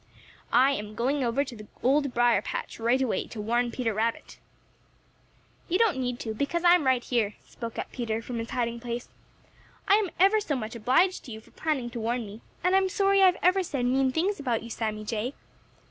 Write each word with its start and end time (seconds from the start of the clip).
I 0.55 0.71
am 0.71 0.95
going 0.95 1.23
over 1.23 1.43
to 1.45 1.55
the 1.55 1.67
Old 1.83 2.11
Briar 2.11 2.41
patch 2.41 2.79
right 2.79 2.99
away 2.99 3.27
to 3.27 3.39
warn 3.39 3.69
Peter 3.69 3.93
Rabbit." 3.93 4.39
"You 5.69 5.77
don't 5.77 5.99
need 5.99 6.19
to, 6.21 6.33
because 6.33 6.63
I 6.63 6.73
am 6.73 6.87
right 6.87 7.03
here," 7.03 7.35
spoke 7.45 7.77
up 7.77 7.91
Peter 7.91 8.19
from 8.19 8.39
his 8.39 8.49
hiding 8.49 8.79
place. 8.79 9.09
"I 9.87 9.97
am 9.97 10.09
ever 10.19 10.39
so 10.41 10.55
much 10.55 10.75
obliged 10.75 11.23
to 11.25 11.31
you 11.31 11.39
for 11.39 11.51
planning 11.51 11.91
to 11.91 11.99
warn 11.99 12.25
me, 12.25 12.41
and 12.63 12.75
I'm 12.75 12.89
sorry 12.89 13.21
I've 13.21 13.37
ever 13.43 13.61
said 13.61 13.85
mean 13.85 14.11
things 14.11 14.39
about 14.39 14.63
you, 14.63 14.71
Sammy 14.71 15.03
Jay." 15.05 15.35